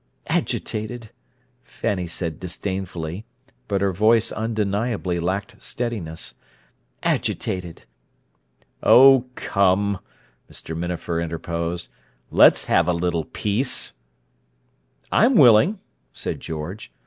[0.25, 1.11] "Agitated!"
[1.63, 3.23] Fanny said disdainfully,
[3.67, 6.33] but her voice undeniably lacked steadiness.
[7.03, 7.83] "Agitated!"
[8.81, 9.99] "Oh, come!"
[10.51, 10.75] Mr.
[10.75, 11.87] Minafer interposed.
[12.31, 13.93] "Let's have a little peace!"
[15.11, 15.79] "I'm willing,"
[16.13, 16.91] said George.